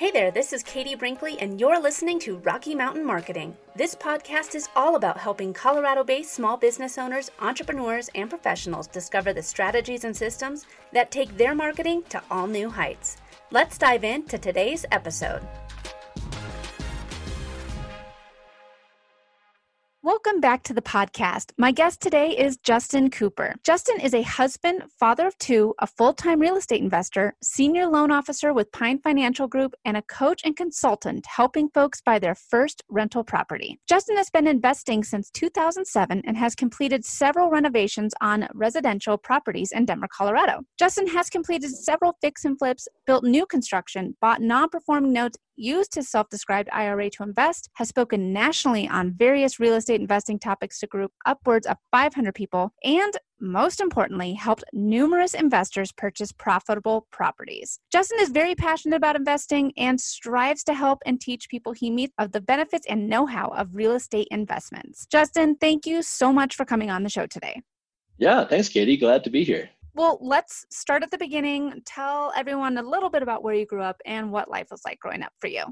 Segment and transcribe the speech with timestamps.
[0.00, 3.54] Hey there, this is Katie Brinkley, and you're listening to Rocky Mountain Marketing.
[3.76, 9.34] This podcast is all about helping Colorado based small business owners, entrepreneurs, and professionals discover
[9.34, 13.18] the strategies and systems that take their marketing to all new heights.
[13.50, 15.42] Let's dive into today's episode.
[20.40, 21.52] Welcome back to the podcast.
[21.58, 23.56] My guest today is Justin Cooper.
[23.62, 28.10] Justin is a husband, father of two, a full time real estate investor, senior loan
[28.10, 32.82] officer with Pine Financial Group, and a coach and consultant helping folks buy their first
[32.88, 33.78] rental property.
[33.86, 39.84] Justin has been investing since 2007 and has completed several renovations on residential properties in
[39.84, 40.60] Denver, Colorado.
[40.78, 45.94] Justin has completed several fix and flips, built new construction, bought non performing notes, used
[45.94, 50.78] his self directed IRA to invest, has spoken nationally on various real estate investing topics
[50.80, 57.80] to group upwards of 500 people, and most importantly, helped numerous investors purchase profitable properties.
[57.90, 62.14] Justin is very passionate about investing and strives to help and teach people he meets
[62.18, 65.06] of the benefits and know how of real estate investments.
[65.10, 67.62] Justin, thank you so much for coming on the show today.
[68.18, 68.98] Yeah, thanks, Katie.
[68.98, 69.70] Glad to be here.
[69.94, 71.82] Well, let's start at the beginning.
[71.84, 75.00] Tell everyone a little bit about where you grew up and what life was like
[75.00, 75.64] growing up for you.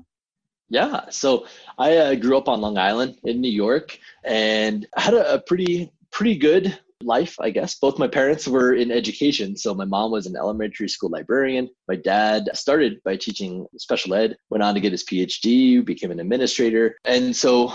[0.70, 1.46] Yeah, so
[1.78, 5.90] I uh, grew up on Long Island in New York and had a, a pretty
[6.10, 7.76] pretty good life, I guess.
[7.76, 9.56] Both my parents were in education.
[9.56, 11.70] So my mom was an elementary school librarian.
[11.86, 16.20] My dad started by teaching special ed, went on to get his PhD, became an
[16.20, 16.96] administrator.
[17.04, 17.72] And so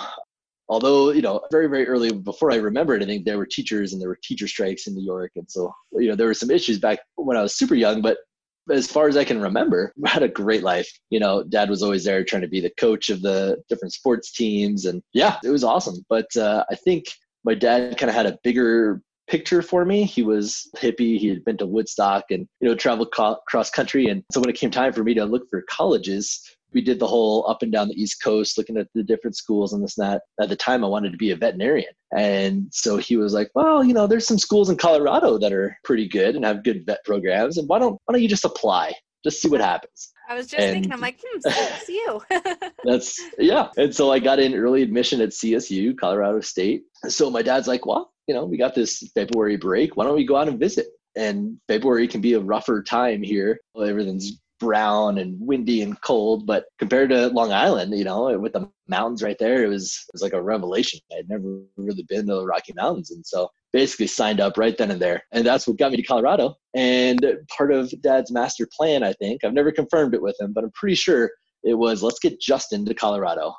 [0.70, 4.08] although you know very very early before i remember anything there were teachers and there
[4.08, 7.00] were teacher strikes in new york and so you know there were some issues back
[7.16, 8.18] when i was super young but
[8.72, 12.04] as far as i can remember had a great life you know dad was always
[12.04, 15.64] there trying to be the coach of the different sports teams and yeah it was
[15.64, 17.06] awesome but uh, i think
[17.44, 20.04] my dad kind of had a bigger picture for me.
[20.04, 21.18] He was hippie.
[21.18, 24.08] He had been to Woodstock and you know traveled co- cross country.
[24.08, 26.42] And so when it came time for me to look for colleges,
[26.74, 29.74] we did the whole up and down the East Coast, looking at the different schools
[29.74, 30.22] and this and that.
[30.42, 31.94] At the time, I wanted to be a veterinarian.
[32.16, 35.78] And so he was like, well, you know, there's some schools in Colorado that are
[35.84, 37.58] pretty good and have good vet programs.
[37.58, 38.94] And why don't, why don't you just apply?
[39.24, 40.12] Just see what happens.
[40.30, 42.70] I was just and, thinking, I'm like, hmm, CSU.
[42.84, 43.70] that's, yeah.
[43.78, 46.84] And so I got in early admission at CSU, Colorado State.
[47.08, 49.98] So my dad's like, well, you know, we got this February break.
[49.98, 50.88] Why don't we go out and visit?
[51.16, 53.60] And February can be a rougher time here.
[53.80, 56.48] Everything's brown and windy and cold.
[56.48, 60.14] But compared to Long Island, you know, with the mountains right there, it was it
[60.14, 61.00] was like a revelation.
[61.18, 64.92] I'd never really been to the Rocky Mountains, and so basically signed up right then
[64.92, 65.22] and there.
[65.32, 66.56] And that's what got me to Colorado.
[66.74, 67.26] And
[67.56, 70.72] part of Dad's master plan, I think, I've never confirmed it with him, but I'm
[70.72, 71.32] pretty sure
[71.64, 73.54] it was let's get Justin to Colorado,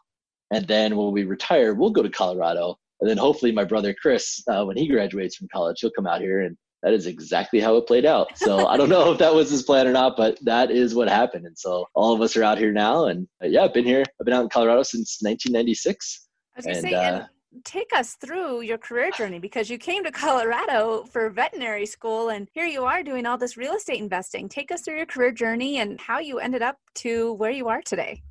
[0.50, 2.78] and then when we retire, we'll go to Colorado.
[3.00, 6.21] And then hopefully my brother Chris, uh, when he graduates from college, he'll come out
[6.21, 8.37] here and that is exactly how it played out.
[8.37, 11.09] So I don't know if that was his plan or not, but that is what
[11.09, 11.47] happened.
[11.47, 13.06] And so all of us are out here now.
[13.06, 14.05] And uh, yeah, I've been here.
[14.21, 16.28] I've been out in Colorado since 1996.
[16.55, 17.25] I was going to say, uh,
[17.65, 22.49] take us through your career journey because you came to Colorado for veterinary school and
[22.53, 24.47] here you are doing all this real estate investing.
[24.47, 27.81] Take us through your career journey and how you ended up to where you are
[27.81, 28.22] today.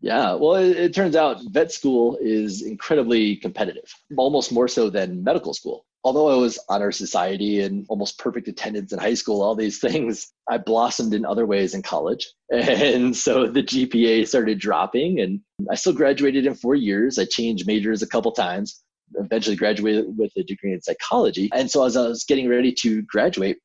[0.00, 5.24] Yeah, well, it, it, turns out vet school is incredibly competitive, almost more so than
[5.24, 9.54] medical school although I was honor society and almost perfect attendance in high school, all
[9.54, 12.26] these things, I blossomed in other ways in college.
[12.50, 15.40] And so the GPA started dropping and
[15.70, 17.18] I still graduated in four years.
[17.18, 18.82] I changed majors a couple times,
[19.14, 21.50] eventually graduated with a degree in psychology.
[21.52, 23.58] And so as I was getting ready to graduate,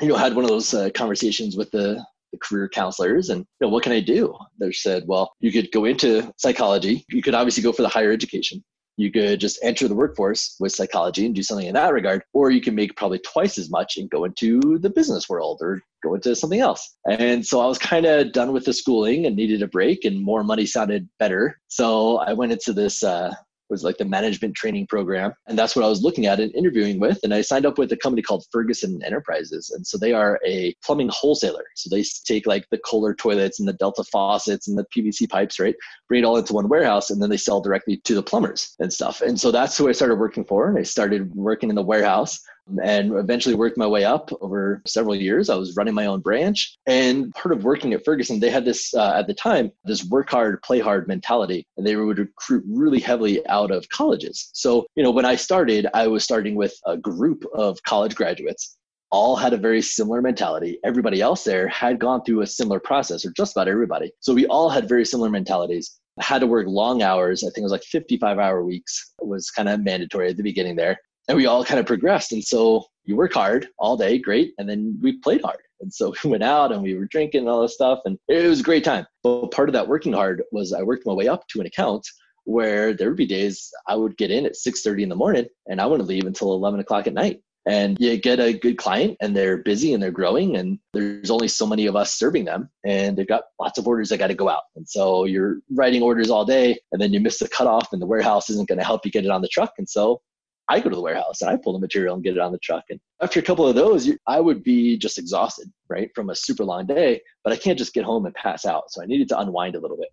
[0.00, 2.02] you know, I had one of those uh, conversations with the,
[2.32, 5.70] the career counselors and you know what can i do they said well you could
[5.72, 8.62] go into psychology you could obviously go for the higher education
[8.98, 12.50] you could just enter the workforce with psychology and do something in that regard, or
[12.50, 16.14] you can make probably twice as much and go into the business world or go
[16.14, 16.96] into something else.
[17.08, 20.22] And so I was kind of done with the schooling and needed a break, and
[20.22, 21.60] more money sounded better.
[21.68, 23.34] So I went into this uh,
[23.70, 25.32] was like the management training program.
[25.46, 27.18] And that's what I was looking at and interviewing with.
[27.22, 29.70] And I signed up with a company called Ferguson Enterprises.
[29.70, 31.64] And so they are a plumbing wholesaler.
[31.74, 35.58] So they take like the Kohler toilets and the Delta faucets and the PVC pipes,
[35.58, 35.74] right?
[36.08, 38.92] Bring it all into one warehouse and then they sell directly to the plumbers and
[38.92, 39.20] stuff.
[39.20, 40.68] And so that's who I started working for.
[40.68, 42.40] And I started working in the warehouse
[42.82, 45.50] and eventually worked my way up over several years.
[45.50, 46.76] I was running my own branch.
[46.86, 50.30] And part of working at Ferguson, they had this, uh, at the time, this work
[50.30, 51.66] hard, play hard mentality.
[51.76, 54.50] And they would recruit really heavily out of colleges.
[54.52, 58.76] So, you know, when I started, I was starting with a group of college graduates.
[59.10, 60.78] All had a very similar mentality.
[60.84, 64.12] Everybody else there had gone through a similar process, or just about everybody.
[64.20, 67.44] So we all had very similar mentalities I had to work long hours.
[67.44, 70.76] I think it was like 55 hour weeks was kind of mandatory at the beginning
[70.76, 70.98] there
[71.28, 72.32] and we all kind of progressed.
[72.32, 75.60] And so you work hard all day, great, and then we played hard.
[75.80, 78.00] And so we went out and we were drinking and all this stuff.
[78.04, 79.06] And it was a great time.
[79.22, 82.06] But part of that working hard was I worked my way up to an account
[82.44, 85.80] where there would be days I would get in at 6:30 in the morning and
[85.80, 87.42] I wouldn't leave until 11 o'clock at night.
[87.66, 91.48] And you get a good client and they're busy and they're growing and there's only
[91.48, 94.34] so many of us serving them and they've got lots of orders that got to
[94.34, 94.62] go out.
[94.74, 98.06] And so you're writing orders all day and then you miss the cutoff and the
[98.06, 99.72] warehouse isn't going to help you get it on the truck.
[99.76, 100.22] And so
[100.68, 102.58] I go to the warehouse and I pull the material and get it on the
[102.58, 102.84] truck.
[102.90, 106.64] And after a couple of those, I would be just exhausted, right, from a super
[106.64, 107.20] long day.
[107.42, 108.90] But I can't just get home and pass out.
[108.90, 110.10] So I needed to unwind a little bit.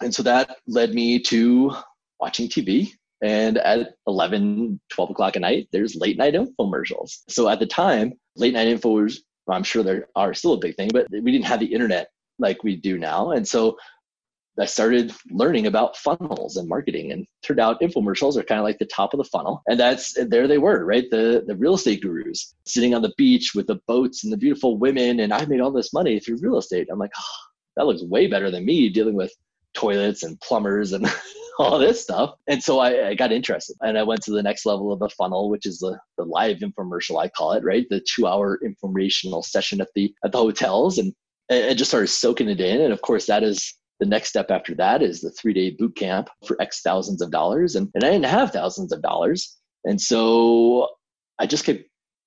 [0.00, 1.74] And so that led me to
[2.20, 2.92] watching TV.
[3.20, 7.18] And at 11, 12 o'clock at night, there's late night infomercials.
[7.28, 10.58] So at the time, late night info was, well, I'm sure there are still a
[10.58, 13.32] big thing, but we didn't have the internet like we do now.
[13.32, 13.76] And so
[14.60, 18.78] I started learning about funnels and marketing and turned out infomercials are kind of like
[18.78, 19.62] the top of the funnel.
[19.68, 21.08] And that's there they were, right?
[21.10, 24.78] The the real estate gurus sitting on the beach with the boats and the beautiful
[24.78, 25.20] women.
[25.20, 26.88] And I made all this money through real estate.
[26.90, 27.36] I'm like, oh,
[27.76, 29.32] that looks way better than me dealing with
[29.74, 31.06] toilets and plumbers and
[31.58, 32.34] all this stuff.
[32.46, 35.08] And so I, I, got interested and I went to the next level of the
[35.10, 37.86] funnel, which is the, the live infomercial, I call it, right?
[37.90, 41.12] The two hour informational session at the at the hotels and
[41.50, 42.80] I just started soaking it in.
[42.80, 45.96] And of course that is the next step after that is the three day boot
[45.96, 47.74] camp for X thousands of dollars.
[47.76, 49.56] And, and I didn't have thousands of dollars.
[49.84, 50.88] And so
[51.38, 51.84] I just kept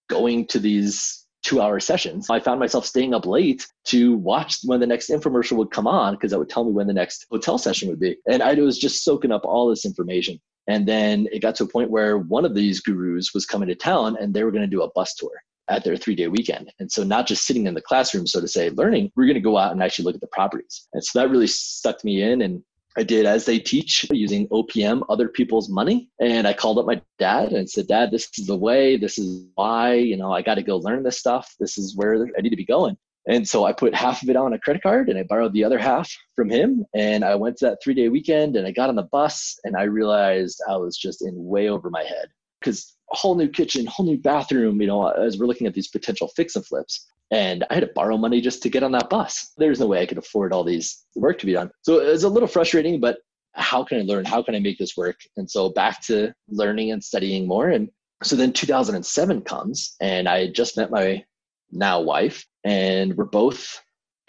[0.10, 2.30] going to these two hour sessions.
[2.30, 6.14] I found myself staying up late to watch when the next infomercial would come on
[6.14, 8.18] because that would tell me when the next hotel session would be.
[8.28, 10.40] And I was just soaking up all this information.
[10.68, 13.76] And then it got to a point where one of these gurus was coming to
[13.76, 15.32] town and they were going to do a bus tour
[15.72, 16.72] at their three day weekend.
[16.80, 19.42] And so, not just sitting in the classroom, so to say, learning, we're going to
[19.42, 20.88] go out and actually look at the properties.
[20.94, 22.42] And so that really sucked me in.
[22.42, 22.64] And
[22.98, 26.10] I did as they teach using OPM, other people's money.
[26.20, 29.46] And I called up my dad and said, Dad, this is the way, this is
[29.56, 31.56] why, you know, I got to go learn this stuff.
[31.60, 32.98] This is where I need to be going.
[33.28, 35.64] And so I put half of it on a credit card and I borrowed the
[35.64, 36.86] other half from him.
[36.96, 39.78] And I went to that three day weekend and I got on the bus and
[39.78, 42.30] I realized I was just in way over my head
[42.62, 45.90] because a whole new kitchen, whole new bathroom, you know, as we're looking at these
[45.90, 47.08] potential fix and flips.
[47.30, 49.52] And I had to borrow money just to get on that bus.
[49.58, 51.72] There's no way I could afford all these work to be done.
[51.82, 53.20] So it was a little frustrating, but
[53.54, 54.26] how can I learn?
[54.26, 55.18] How can I make this work?
[55.38, 57.70] And so back to learning and studying more.
[57.70, 57.90] And
[58.24, 61.24] so then 2007 comes, and I just met my
[61.72, 63.82] now wife, and we're both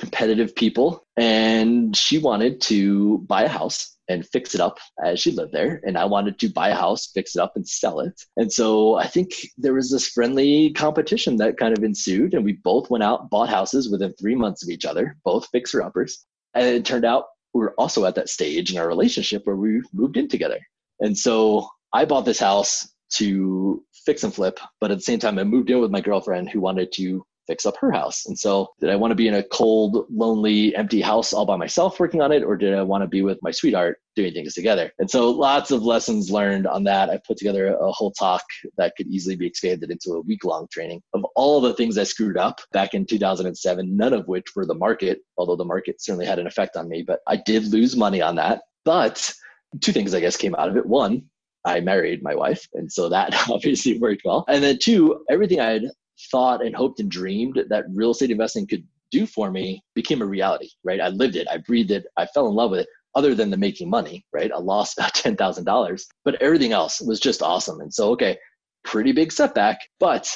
[0.02, 1.06] competitive people.
[1.16, 5.81] And she wanted to buy a house and fix it up as she lived there.
[5.84, 8.20] And I wanted to buy a house, fix it up, and sell it.
[8.37, 12.34] And so I think there was this friendly competition that kind of ensued.
[12.34, 15.81] And we both went out, bought houses within three months of each other, both fixer
[15.82, 16.26] uppers.
[16.54, 19.82] And it turned out we were also at that stage in our relationship where we
[19.93, 20.58] moved in together.
[20.99, 22.88] And so I bought this house
[23.19, 26.50] to fix and flip, but at the same time, I moved in with my girlfriend
[26.50, 28.25] who wanted to fix up her house.
[28.25, 31.56] And so, did I want to be in a cold, lonely, empty house all by
[31.56, 34.54] myself working on it, or did I want to be with my sweetheart doing things
[34.54, 34.90] together?
[34.99, 37.10] And so, lots of lessons learned on that.
[37.10, 38.43] I put together a whole talk
[38.78, 42.04] that could easily be expanded into a week long training of all the things I
[42.04, 46.25] screwed up back in 2007, none of which were the market, although the market certainly
[46.25, 47.04] had an effect on me.
[47.06, 48.62] But I did lose money on that.
[48.87, 49.31] But
[49.82, 50.87] two things, I guess, came out of it.
[50.87, 51.25] One,
[51.64, 52.66] I married my wife.
[52.75, 54.44] And so that obviously worked well.
[54.49, 55.82] And then two, everything I had
[56.31, 60.27] thought and hoped and dreamed that real estate investing could do for me became a
[60.27, 61.01] reality, right?
[61.01, 63.57] I lived it, I breathed it, I fell in love with it, other than the
[63.57, 64.50] making money, right?
[64.50, 67.81] I lost about $10,000, but everything else was just awesome.
[67.81, 68.38] And so, okay,
[68.85, 70.35] pretty big setback, but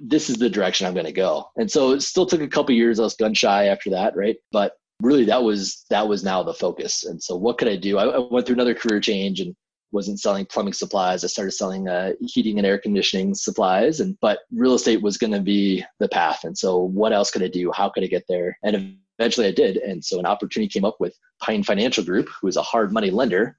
[0.00, 1.46] this is the direction I'm going to go.
[1.56, 3.00] And so it still took a couple years.
[3.00, 4.36] I was gun shy after that, right?
[4.52, 7.04] But really that was that was now the focus.
[7.04, 7.98] And so what could I do?
[7.98, 9.54] I, I went through another career change and
[9.92, 11.24] wasn't selling plumbing supplies.
[11.24, 15.32] I started selling uh, heating and air conditioning supplies, and but real estate was going
[15.32, 16.44] to be the path.
[16.44, 17.70] And so, what else could I do?
[17.72, 18.58] How could I get there?
[18.62, 19.76] And eventually, I did.
[19.76, 23.10] And so, an opportunity came up with Pine Financial Group, who is a hard money
[23.10, 23.58] lender,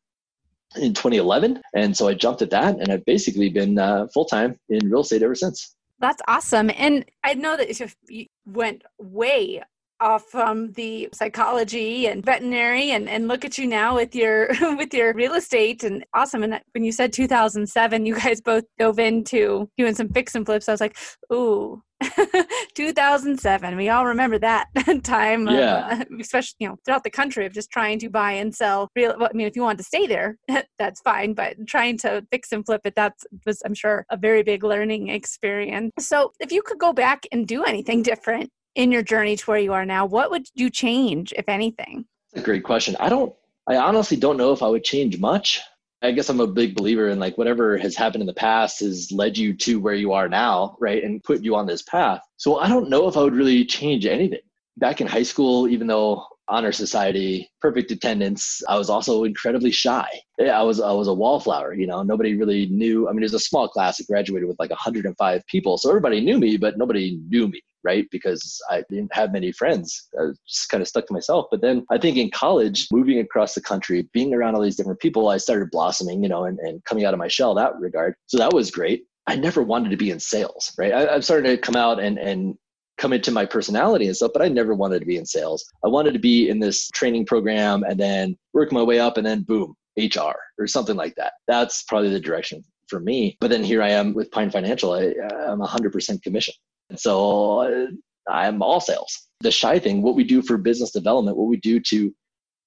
[0.75, 1.61] in 2011.
[1.75, 5.01] And so, I jumped at that, and I've basically been uh, full time in real
[5.01, 5.75] estate ever since.
[5.99, 6.69] That's awesome.
[6.75, 9.63] And I know that you went way
[10.03, 14.93] off from the psychology and veterinary and, and look at you now with your with
[14.93, 16.43] your real estate and awesome.
[16.43, 20.67] And when you said 2007 you guys both dove into doing some fix and flips.
[20.67, 20.97] I was like
[21.31, 21.81] ooh
[22.75, 24.67] 2007 we all remember that
[25.03, 25.93] time yeah.
[25.93, 28.89] Of, uh, especially you know throughout the country of just trying to buy and sell
[28.93, 30.35] real well, i mean if you want to stay there
[30.77, 33.13] that's fine but trying to fix and flip it that
[33.45, 35.91] was i'm sure a very big learning experience.
[35.99, 39.59] So if you could go back and do anything different in your journey to where
[39.59, 42.05] you are now, what would you change, if anything?
[42.31, 42.95] That's a great question.
[42.99, 43.33] I don't,
[43.67, 45.61] I honestly don't know if I would change much.
[46.01, 49.09] I guess I'm a big believer in like whatever has happened in the past has
[49.11, 51.01] led you to where you are now, right?
[51.01, 52.19] And put you on this path.
[52.35, 54.39] So I don't know if I would really change anything.
[54.77, 60.07] Back in high school, even though honor society, perfect attendance, I was also incredibly shy.
[60.41, 62.03] I was I was a wallflower, you know.
[62.03, 63.07] Nobody really knew.
[63.07, 63.99] I mean, it was a small class.
[64.01, 68.07] It graduated with like 105 people, so everybody knew me, but nobody knew me right?
[68.11, 70.09] Because I didn't have many friends.
[70.19, 71.47] I just kind of stuck to myself.
[71.51, 74.99] But then I think in college, moving across the country, being around all these different
[74.99, 78.15] people, I started blossoming, you know, and, and coming out of my shell that regard.
[78.27, 79.05] So that was great.
[79.27, 80.91] I never wanted to be in sales, right?
[80.91, 82.57] I, I've started to come out and, and
[82.97, 85.65] come into my personality and stuff, but I never wanted to be in sales.
[85.83, 89.25] I wanted to be in this training program and then work my way up and
[89.25, 91.33] then boom, HR or something like that.
[91.47, 93.37] That's probably the direction for me.
[93.39, 94.93] But then here I am with Pine Financial.
[94.93, 95.13] I,
[95.47, 96.53] I'm 100% commission.
[96.95, 99.27] So uh, I'm all sales.
[99.41, 102.13] The shy thing, what we do for business development, what we do to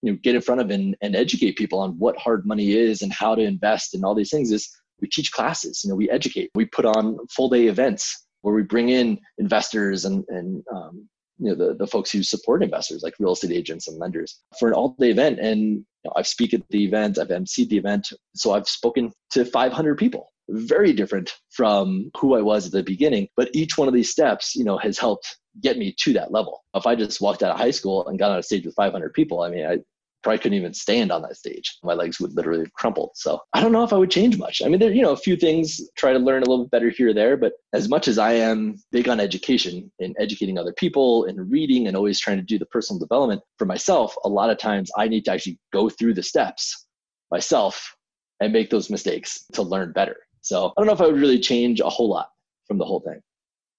[0.02, 3.02] you know, get in front of and, and educate people on what hard money is
[3.02, 4.68] and how to invest and all these things is
[5.00, 5.82] we teach classes.
[5.82, 6.50] You know, we educate.
[6.54, 11.50] We put on full day events where we bring in investors and, and um, you
[11.50, 14.74] know the, the folks who support investors like real estate agents and lenders for an
[14.74, 18.08] all day event and you know, i've speak at the event i've emceed the event
[18.34, 23.28] so i've spoken to 500 people very different from who I was at the beginning.
[23.36, 26.64] But each one of these steps, you know, has helped get me to that level.
[26.74, 29.14] If I just walked out of high school and got on a stage with 500
[29.14, 29.78] people, I mean, I
[30.22, 31.78] probably couldn't even stand on that stage.
[31.84, 33.12] My legs would literally have crumpled.
[33.14, 34.60] So I don't know if I would change much.
[34.64, 36.90] I mean, there, you know, a few things, try to learn a little bit better
[36.90, 37.36] here or there.
[37.36, 41.86] But as much as I am big on education and educating other people and reading
[41.86, 45.06] and always trying to do the personal development for myself, a lot of times I
[45.06, 46.86] need to actually go through the steps
[47.30, 47.94] myself
[48.40, 50.16] and make those mistakes to learn better.
[50.46, 52.30] So I don't know if I would really change a whole lot
[52.68, 53.20] from the whole thing.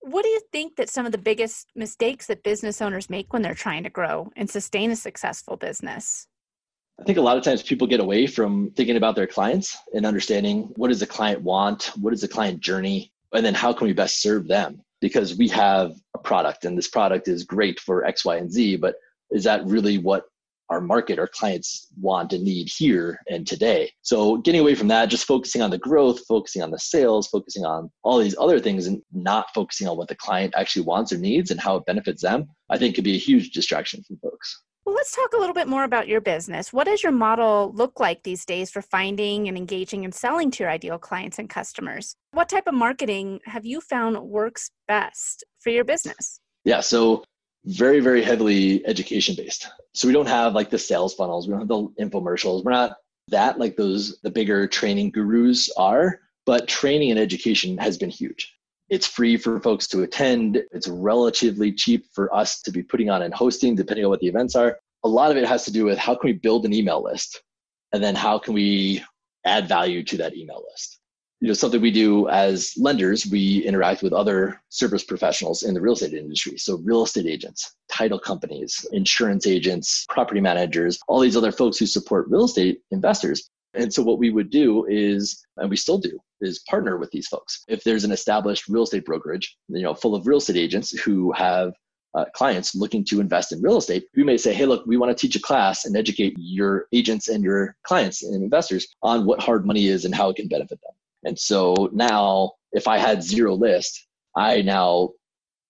[0.02, 3.42] What do you think that some of the biggest mistakes that business owners make when
[3.42, 6.28] they're trying to grow and sustain a successful business?
[7.00, 10.06] I think a lot of times people get away from thinking about their clients and
[10.06, 13.88] understanding what does the client want, what is the client journey, and then how can
[13.88, 14.82] we best serve them?
[15.00, 18.76] Because we have a product and this product is great for X, Y, and Z,
[18.76, 18.96] but
[19.32, 20.26] is that really what
[20.70, 23.92] our market, our clients want and need here and today.
[24.02, 27.66] So getting away from that, just focusing on the growth, focusing on the sales, focusing
[27.66, 31.18] on all these other things and not focusing on what the client actually wants or
[31.18, 34.62] needs and how it benefits them, I think could be a huge distraction from folks.
[34.86, 36.72] Well, let's talk a little bit more about your business.
[36.72, 40.64] What does your model look like these days for finding and engaging and selling to
[40.64, 42.16] your ideal clients and customers?
[42.32, 46.40] What type of marketing have you found works best for your business?
[46.64, 47.26] Yeah, so
[47.68, 49.68] very very heavily education based.
[49.94, 52.98] So we don't have like the sales funnels we don't have the infomercials we're not
[53.28, 58.54] that like those the bigger training gurus are but training and education has been huge.
[58.90, 63.24] It's free for folks to attend it's relatively cheap for us to be putting on
[63.24, 64.80] and hosting depending on what the events are.
[65.04, 67.42] A lot of it has to do with how can we build an email list
[67.92, 69.04] and then how can we
[69.46, 70.97] add value to that email list
[71.39, 75.82] you know something we do as lenders we interact with other service professionals in the
[75.82, 76.58] real estate industry.
[76.58, 81.86] So real estate agents title companies insurance agents property managers all these other folks who
[81.86, 83.50] support real estate investors.
[83.74, 87.27] And so what we would do is and we still do is partner with these
[87.27, 87.63] folks.
[87.67, 91.32] If there's an established real estate brokerage you know full of real estate agents who
[91.34, 91.74] have
[92.15, 95.15] uh, clients looking to invest in real estate, we may say, hey, look, we want
[95.15, 99.39] to teach a class and educate your agents and your clients and investors on what
[99.39, 100.94] hard money is and how it can benefit them.
[101.27, 104.07] And so now, if I had zero list,
[104.38, 105.10] I now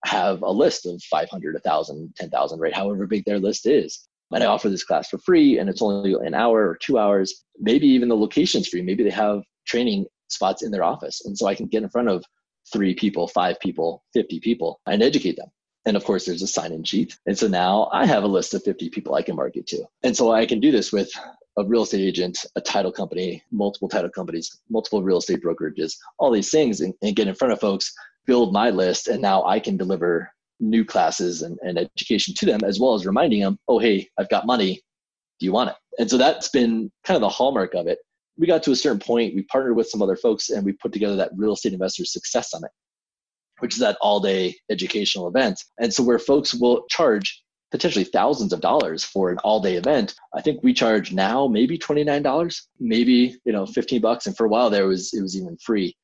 [0.06, 2.76] have a list of 500, 1,000, 10,000, right?
[2.76, 4.08] However big their list is.
[4.32, 7.44] And I offer this class for free, and it's only an hour or two hours.
[7.58, 8.84] Maybe even the location's free.
[8.84, 11.26] Maybe they have training spots in their office.
[11.26, 12.24] And so I can get in front of
[12.72, 15.50] three people, five people, 50 people, and educate them.
[15.86, 17.18] And of course, there's a sign in sheet.
[17.26, 19.86] And so now I have a list of 50 people I can market to.
[20.04, 21.10] And so I can do this with
[21.58, 26.32] a real estate agent, a title company, multiple title companies, multiple real estate brokerages, all
[26.32, 27.94] these things, and, and get in front of folks,
[28.26, 32.62] build my list, and now I can deliver new classes and, and education to them,
[32.64, 34.82] as well as reminding them, oh, hey, I've got money.
[35.40, 35.76] Do you want it?
[36.00, 38.00] And so that's been kind of the hallmark of it.
[38.38, 40.94] We got to a certain point, we partnered with some other folks, and we put
[40.94, 42.72] together that Real Estate Investor Success Summit,
[43.60, 45.64] which is that all day educational event.
[45.80, 50.16] And so where folks will charge potentially thousands of dollars for an all day event.
[50.36, 54.26] I think we charge now maybe $29, maybe, you know, 15 bucks.
[54.26, 55.96] And for a while there was, it was even free.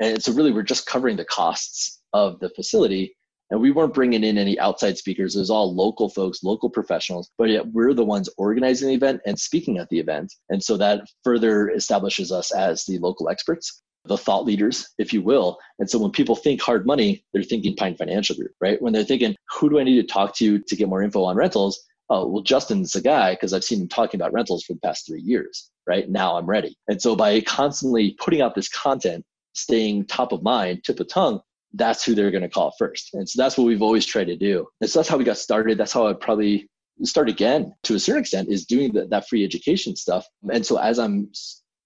[0.00, 3.16] And so really we're just covering the costs of the facility.
[3.50, 5.34] And we weren't bringing in any outside speakers.
[5.34, 9.20] It was all local folks, local professionals, but yet we're the ones organizing the event
[9.26, 10.32] and speaking at the event.
[10.50, 15.22] And so that further establishes us as the local experts the thought leaders, if you
[15.22, 15.58] will.
[15.78, 18.80] And so when people think hard money, they're thinking Pine Financial Group, right?
[18.80, 21.36] When they're thinking, who do I need to talk to to get more info on
[21.36, 21.84] rentals?
[22.10, 25.06] oh, well, Justin's the guy because I've seen him talking about rentals for the past
[25.06, 26.10] three years, right?
[26.10, 26.76] Now I'm ready.
[26.88, 31.40] And so by constantly putting out this content, staying top of mind, tip of tongue,
[31.74, 33.10] that's who they're going to call first.
[33.14, 34.66] And so that's what we've always tried to do.
[34.80, 35.78] And so that's how we got started.
[35.78, 36.68] That's how I probably
[37.04, 40.26] start again to a certain extent is doing the, that free education stuff.
[40.52, 41.30] And so as I'm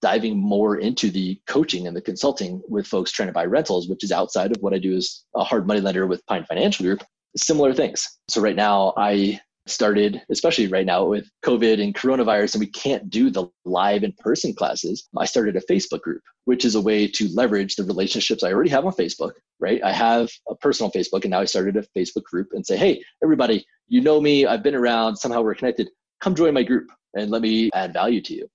[0.05, 4.05] diving more into the coaching and the consulting with folks trying to buy rentals, which
[4.05, 7.03] is outside of what I do as a hard money lender with Pine Financial Group,
[7.39, 8.07] similar things.
[8.29, 13.09] So right now I started, especially right now with COVID and coronavirus, and we can't
[13.09, 15.09] do the live in person classes.
[15.17, 18.69] I started a Facebook group, which is a way to leverage the relationships I already
[18.69, 19.83] have on Facebook, right?
[19.83, 23.03] I have a personal Facebook, and now I started a Facebook group and say, hey,
[23.23, 25.89] everybody, you know me, I've been around, somehow we're connected.
[26.21, 28.47] Come join my group and let me add value to you.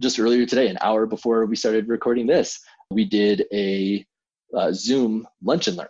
[0.00, 2.60] Just earlier today, an hour before we started recording this,
[2.90, 4.04] we did a
[4.56, 5.88] uh, Zoom lunch and learn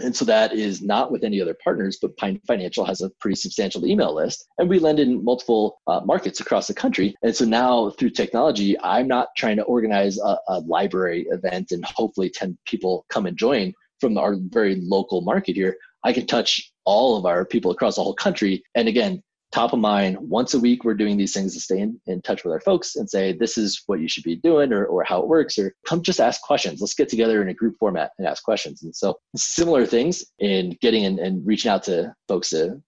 [0.00, 3.36] and so that is not with any other partners, but Pine Financial has a pretty
[3.36, 4.46] substantial email list.
[4.58, 7.14] And we lend in multiple uh, markets across the country.
[7.22, 11.84] And so now through technology, I'm not trying to organize a, a library event and
[11.84, 15.76] hopefully 10 people come and join from our very local market here.
[16.04, 18.62] I can touch all of our people across the whole country.
[18.74, 22.00] And again, top of mind once a week we're doing these things to stay in,
[22.06, 24.84] in touch with our folks and say this is what you should be doing or,
[24.86, 26.80] or how it works or come just ask questions.
[26.80, 28.82] Let's get together in a group format and ask questions.
[28.82, 32.80] And so similar things in getting in and reaching out to folks to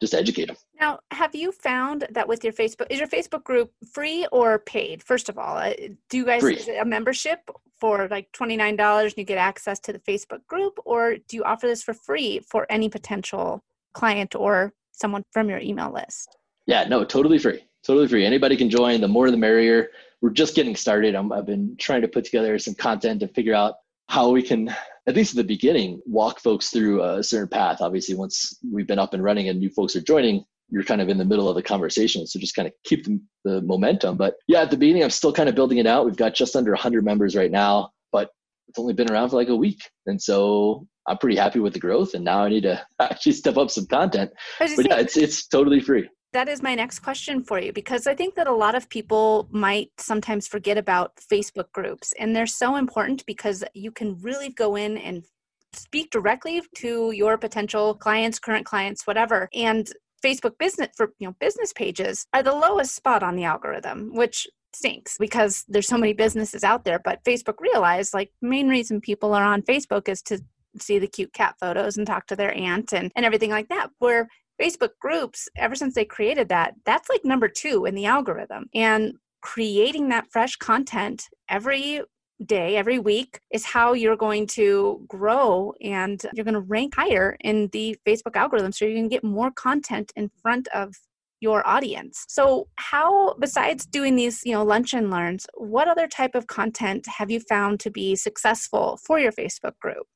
[0.00, 3.70] just educate them now have you found that with your facebook is your facebook group
[3.92, 5.58] free or paid first of all?
[5.58, 5.74] Uh,
[6.08, 7.50] do you guys is it a membership
[7.80, 10.78] for like $29 and you get access to the facebook group?
[10.84, 15.58] Or do you offer this for free for any potential client or someone from your
[15.58, 16.36] email list?
[16.66, 17.64] Yeah, no, totally free.
[17.84, 18.24] Totally free.
[18.24, 19.00] Anybody can join.
[19.00, 19.88] The more the merrier.
[20.20, 21.14] We're just getting started.
[21.14, 23.76] i have been trying to put together some content to figure out
[24.08, 24.68] how we can,
[25.06, 27.80] at least at the beginning, walk folks through a certain path.
[27.80, 31.08] Obviously, once we've been up and running and new folks are joining, you're kind of
[31.08, 32.26] in the middle of the conversation.
[32.26, 34.16] So just kind of keep the, the momentum.
[34.16, 36.04] But yeah, at the beginning, I'm still kind of building it out.
[36.04, 38.30] We've got just under 100 members right now, but
[38.68, 39.80] it's only been around for like a week.
[40.06, 43.56] And so I'm pretty happy with the growth, and now I need to actually step
[43.56, 44.30] up some content.
[44.58, 46.08] But yeah, it's it's totally free.
[46.32, 49.48] That is my next question for you because I think that a lot of people
[49.50, 54.76] might sometimes forget about Facebook groups, and they're so important because you can really go
[54.76, 55.24] in and
[55.72, 59.48] speak directly to your potential clients, current clients, whatever.
[59.54, 59.90] And
[60.24, 64.46] Facebook business for you know business pages are the lowest spot on the algorithm, which
[64.72, 67.00] stinks because there's so many businesses out there.
[67.02, 70.40] But Facebook realized like main reason people are on Facebook is to
[70.78, 73.90] see the cute cat photos and talk to their aunt and, and everything like that.
[73.98, 74.28] Where
[74.60, 78.66] Facebook groups, ever since they created that, that's like number two in the algorithm.
[78.74, 82.02] And creating that fresh content every
[82.44, 87.36] day, every week, is how you're going to grow and you're going to rank higher
[87.40, 88.72] in the Facebook algorithm.
[88.72, 90.94] So you can get more content in front of
[91.40, 92.24] your audience.
[92.28, 97.06] So how besides doing these, you know, lunch and learns, what other type of content
[97.06, 100.06] have you found to be successful for your Facebook group?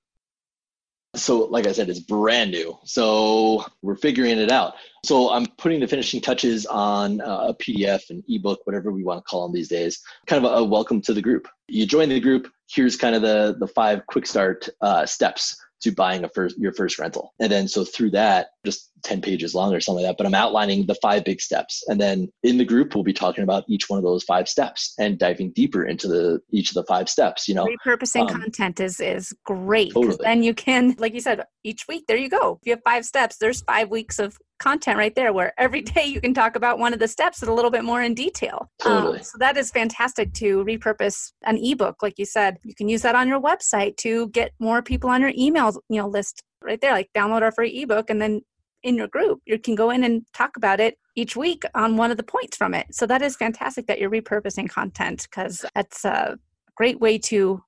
[1.14, 2.78] So, like I said, it's brand new.
[2.84, 4.74] So, we're figuring it out.
[5.04, 9.18] So, I'm putting the finishing touches on uh, a PDF, an ebook, whatever we want
[9.18, 10.02] to call them these days.
[10.26, 11.48] Kind of a, welcome to the group.
[11.68, 12.50] You join the group.
[12.68, 16.72] Here's kind of the the five quick start uh, steps to buying a first your
[16.72, 17.34] first rental.
[17.40, 20.34] And then so through that, just 10 pages long or something like that, but I'm
[20.34, 21.82] outlining the five big steps.
[21.88, 24.94] And then in the group, we'll be talking about each one of those five steps
[24.98, 27.66] and diving deeper into the each of the five steps, you know.
[27.66, 29.92] Repurposing um, content is is great.
[29.92, 30.18] Totally.
[30.20, 32.58] Then you can, like you said, each week, there you go.
[32.60, 36.06] If you have five steps, there's five weeks of content right there where every day
[36.06, 38.70] you can talk about one of the steps in a little bit more in detail.
[38.82, 39.18] Totally.
[39.18, 42.58] Um, so that is fantastic to repurpose an ebook, like you said.
[42.62, 46.00] You can use that on your website to get more people on your email you
[46.00, 46.92] know list right there.
[46.92, 48.42] Like download our free ebook and then
[48.84, 52.10] in your group you can go in and talk about it each week on one
[52.10, 52.86] of the points from it.
[52.92, 56.38] So that is fantastic that you're repurposing content because that's a
[56.76, 57.62] great way to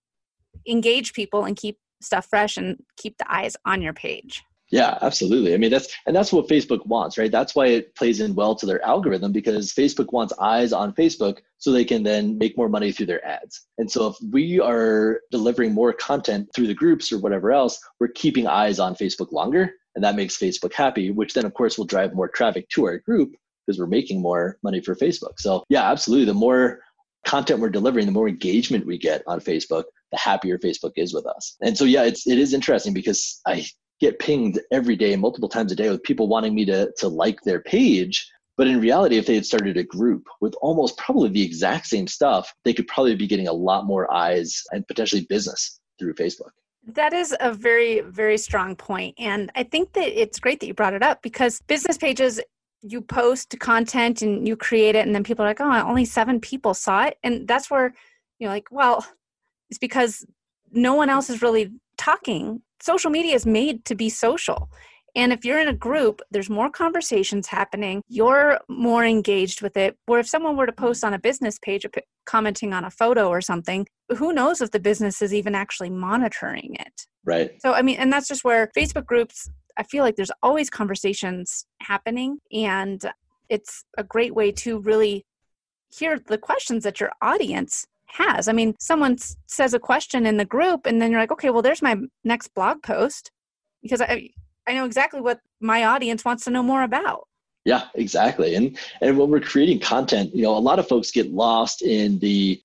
[0.66, 4.42] engage people and keep stuff fresh and keep the eyes on your page.
[4.72, 5.54] Yeah, absolutely.
[5.54, 7.30] I mean, that's and that's what Facebook wants, right?
[7.30, 11.38] That's why it plays in well to their algorithm because Facebook wants eyes on Facebook
[11.58, 13.64] so they can then make more money through their ads.
[13.78, 18.08] And so if we are delivering more content through the groups or whatever else, we're
[18.08, 21.86] keeping eyes on Facebook longer and that makes Facebook happy, which then of course will
[21.86, 23.34] drive more traffic to our group
[23.66, 25.38] because we're making more money for Facebook.
[25.38, 26.26] So, yeah, absolutely.
[26.26, 26.80] The more
[27.26, 31.26] content we're delivering, the more engagement we get on Facebook, the happier Facebook is with
[31.26, 31.56] us.
[31.60, 33.66] And so yeah, it's it is interesting because I
[34.00, 37.40] get pinged every day, multiple times a day, with people wanting me to to like
[37.42, 38.30] their page.
[38.56, 42.06] But in reality, if they had started a group with almost probably the exact same
[42.06, 46.52] stuff, they could probably be getting a lot more eyes and potentially business through Facebook.
[46.86, 49.16] That is a very, very strong point.
[49.18, 52.40] And I think that it's great that you brought it up because business pages
[52.82, 56.40] you post content and you create it and then people are like oh only seven
[56.40, 57.94] people saw it and that's where
[58.38, 59.04] you're like well
[59.70, 60.24] it's because
[60.72, 64.70] no one else is really talking social media is made to be social
[65.16, 68.02] and if you're in a group, there's more conversations happening.
[68.06, 69.96] You're more engaged with it.
[70.04, 71.86] Where if someone were to post on a business page,
[72.26, 76.76] commenting on a photo or something, who knows if the business is even actually monitoring
[76.78, 77.06] it?
[77.24, 77.60] Right.
[77.62, 81.64] So, I mean, and that's just where Facebook groups, I feel like there's always conversations
[81.80, 82.38] happening.
[82.52, 83.02] And
[83.48, 85.24] it's a great way to really
[85.88, 88.48] hear the questions that your audience has.
[88.48, 91.62] I mean, someone says a question in the group, and then you're like, okay, well,
[91.62, 93.30] there's my next blog post
[93.82, 94.30] because I,
[94.66, 97.26] I know exactly what my audience wants to know more about.
[97.64, 98.54] Yeah, exactly.
[98.54, 102.18] And and when we're creating content, you know, a lot of folks get lost in
[102.20, 102.60] the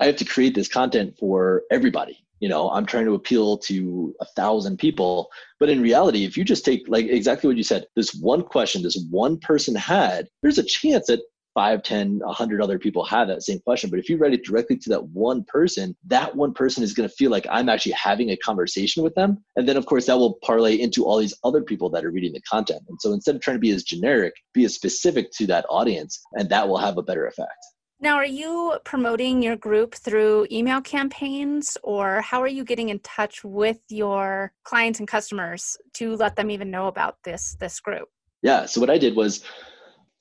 [0.00, 2.24] I have to create this content for everybody.
[2.40, 5.30] You know, I'm trying to appeal to a thousand people.
[5.58, 8.82] But in reality, if you just take like exactly what you said, this one question
[8.82, 11.20] this one person had, there's a chance that
[11.56, 13.88] five, 10, 100 other people have that same question.
[13.88, 17.08] But if you write it directly to that one person, that one person is going
[17.08, 19.38] to feel like I'm actually having a conversation with them.
[19.56, 22.34] And then, of course, that will parlay into all these other people that are reading
[22.34, 22.82] the content.
[22.90, 26.20] And so instead of trying to be as generic, be as specific to that audience,
[26.34, 27.64] and that will have a better effect.
[27.98, 32.98] Now, are you promoting your group through email campaigns or how are you getting in
[32.98, 38.08] touch with your clients and customers to let them even know about this this group?
[38.42, 39.42] Yeah, so what I did was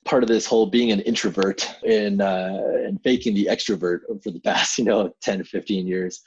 [0.06, 4.40] part of this whole being an introvert and uh, and faking the extrovert for the
[4.40, 6.22] past you know 10 15 years.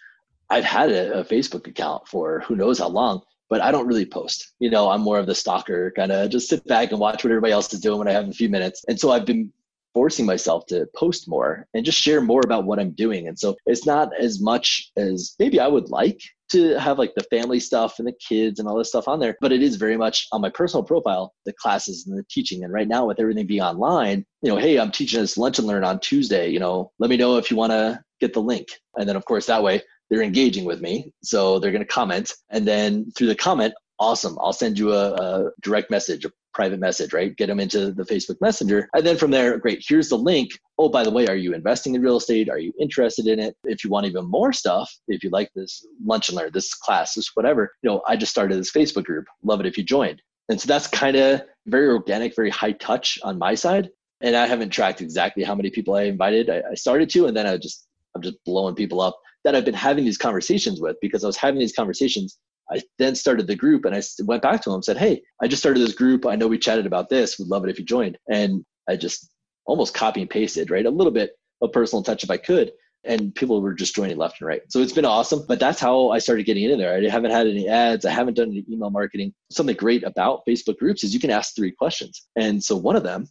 [0.51, 4.07] I've had a, a, facebook account for who knows how long but i don't really
[4.07, 4.53] post.
[4.59, 7.31] You know i'm more of the stalker kind of just sit back and watch what
[7.31, 8.85] everybody else is doing when i have a few minutes.
[8.89, 9.53] And so i've been
[9.95, 13.57] forcing myself to post more and just share more about what i'm doing and so
[13.67, 16.21] it's not as much as maybe i would like
[16.51, 19.37] to have like the family stuff and the kids and all this stuff on there,
[19.41, 22.65] but it is very much on my personal profile, the classes and the teaching.
[22.65, 25.69] And right now, with everything being online, you know, hey, I'm teaching this lunch and
[25.69, 26.49] learn on Tuesday.
[26.49, 28.69] You know, let me know if you want to get the link.
[28.97, 31.13] And then, of course, that way they're engaging with me.
[31.23, 32.33] So they're going to comment.
[32.51, 34.37] And then through the comment, awesome.
[34.41, 37.37] I'll send you a, a direct message, a private message, right?
[37.37, 38.89] Get them into the Facebook Messenger.
[38.93, 40.51] And then from there, great, here's the link.
[40.77, 42.51] Oh, by the way, are you investing in real estate?
[42.51, 43.57] Are you interested in it?
[43.63, 47.15] If you want even more stuff, if you like this lunch and learn, this class,
[47.15, 49.27] this whatever, you know, I just started this Facebook group.
[49.45, 50.21] Love it if you joined.
[50.49, 53.91] And so that's kind of very organic, very high touch on my side.
[54.21, 56.51] And I haven't tracked exactly how many people I invited.
[56.51, 59.65] I, I started to, and then I just, I'm just blowing people up that I've
[59.65, 62.37] been having these conversations with because I was having these conversations
[62.71, 65.49] I then started the group and I went back to him and said, Hey, I
[65.49, 66.27] just started this group.
[66.27, 67.39] I know we chatted about this.
[67.39, 68.19] Would love it if you joined.
[68.31, 69.31] And I just
[69.67, 70.87] almost copy and pasted, right?
[70.87, 72.73] A little bit of personal touch if I could.
[73.05, 74.63] And people were just joining left and right.
[74.69, 75.45] So it's been awesome.
[75.47, 76.95] But that's how I started getting in there.
[76.95, 78.05] I haven't had any ads.
[78.05, 79.33] I haven't done any email marketing.
[79.51, 82.27] Something great about Facebook groups is you can ask three questions.
[82.37, 83.29] And so one of them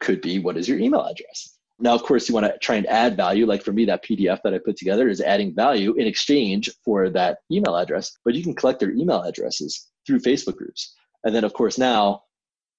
[0.00, 1.53] could be, What is your email address?
[1.80, 3.46] Now, of course, you want to try and add value.
[3.46, 7.10] Like for me, that PDF that I put together is adding value in exchange for
[7.10, 8.16] that email address.
[8.24, 10.94] But you can collect their email addresses through Facebook groups.
[11.24, 12.22] And then, of course, now,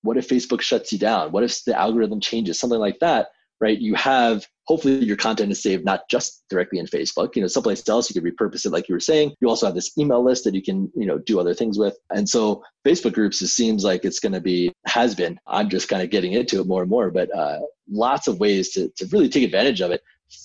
[0.04, 1.32] what if Facebook shuts you down?
[1.32, 2.60] What if the algorithm changes?
[2.60, 3.28] Something like that
[3.62, 3.80] right?
[3.80, 7.88] You have hopefully your content is saved not just directly in Facebook, you know, someplace
[7.88, 9.34] else you could repurpose it like you were saying.
[9.40, 11.98] You also have this email list that you can, you know, do other things with.
[12.10, 15.88] And so Facebook groups, it seems like it's going to be, has been, I'm just
[15.88, 19.06] kind of getting into it more and more, but uh, lots of ways to, to
[19.08, 20.02] really take advantage of it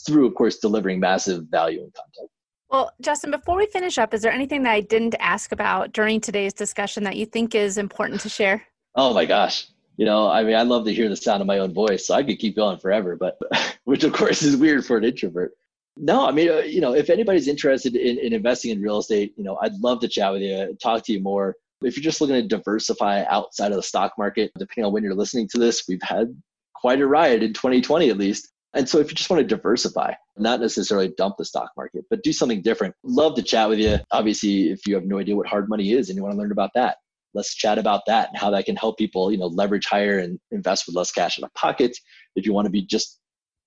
[0.07, 2.31] through, of course, delivering massive value and content.
[2.71, 6.21] Well, Justin, before we finish up, is there anything that I didn't ask about during
[6.21, 8.63] today's discussion that you think is important to share?
[8.95, 9.67] Oh my gosh
[10.01, 12.15] you know, I mean, I love to hear the sound of my own voice, so
[12.15, 13.39] I could keep going forever, but
[13.85, 15.53] which of course is weird for an introvert.
[15.95, 19.35] No, I mean, uh, you know, if anybody's interested in, in investing in real estate,
[19.37, 21.55] you know, I'd love to chat with you, talk to you more.
[21.83, 25.15] If you're just looking to diversify outside of the stock market, depending on when you're
[25.15, 26.35] listening to this, we've had
[26.81, 28.49] quite a ride in 2020 at least.
[28.73, 32.23] And so if you just want to diversify, not necessarily dump the stock market, but
[32.23, 33.99] do something different, love to chat with you.
[34.13, 36.53] Obviously, if you have no idea what hard money is and you want to learn
[36.53, 36.99] about that,
[37.35, 40.39] let's chat about that and how that can help people you know leverage higher and
[40.51, 41.97] invest with less cash in their pocket
[42.37, 43.21] if you want to be just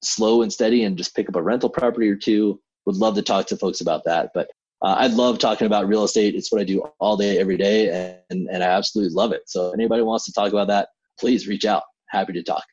[0.03, 3.21] slow and steady and just pick up a rental property or two would love to
[3.21, 4.31] talk to folks about that.
[4.33, 4.49] But
[4.81, 6.35] uh, i love talking about real estate.
[6.35, 9.43] It's what i do all day every day and, and i absolutely love it.
[9.47, 11.83] So if anybody wants to talk about that please reach out.
[12.09, 12.63] Happy to talk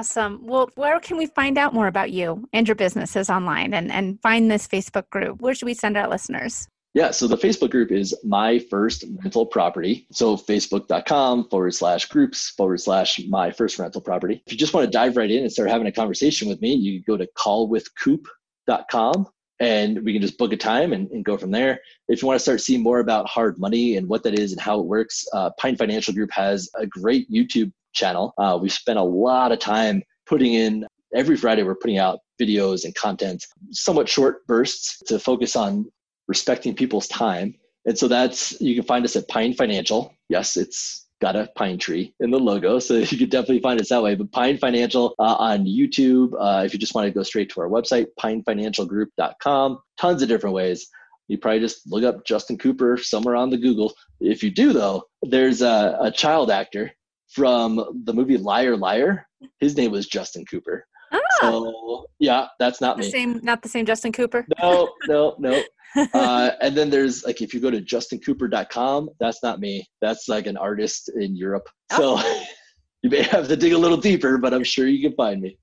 [0.00, 0.40] Awesome.
[0.46, 4.18] Well, where can we find out more about you and your businesses online and, and
[4.22, 5.42] find this Facebook group?
[5.42, 6.66] Where should we send our listeners?
[6.94, 10.06] Yeah, so the Facebook group is my first rental property.
[10.10, 14.42] So facebook.com forward slash groups forward slash my first rental property.
[14.46, 16.72] If you just want to dive right in and start having a conversation with me,
[16.72, 19.26] you can go to callwithcoop.com
[19.60, 21.78] and we can just book a time and, and, go from there.
[22.08, 24.60] If you want to start seeing more about hard money and what that is and
[24.62, 28.34] how it works, uh, Pine Financial Group has a great YouTube channel.
[28.38, 32.84] Uh, we spent a lot of time putting in every Friday, we're putting out videos
[32.84, 35.86] and content, somewhat short bursts to focus on
[36.28, 37.54] respecting people's time.
[37.86, 40.14] And so that's, you can find us at Pine Financial.
[40.28, 43.88] Yes, it's got a pine tree in the logo, so you can definitely find us
[43.88, 44.14] that way.
[44.14, 47.60] But Pine Financial uh, on YouTube, uh, if you just want to go straight to
[47.60, 50.88] our website, pinefinancialgroup.com, tons of different ways.
[51.28, 53.94] You probably just look up Justin Cooper somewhere on the Google.
[54.20, 56.92] If you do, though, there's a, a child actor
[57.32, 59.26] from the movie Liar Liar.
[59.60, 60.86] His name was Justin Cooper.
[61.12, 61.18] Ah.
[61.40, 63.10] So yeah, that's not the me.
[63.10, 64.46] Same, not the same Justin Cooper.
[64.60, 65.62] No, no, no.
[66.14, 69.88] uh, and then there's like if you go to justincooper.com, that's not me.
[70.00, 71.68] That's like an artist in Europe.
[71.92, 72.44] So oh.
[73.02, 75.58] you may have to dig a little deeper, but I'm sure you can find me.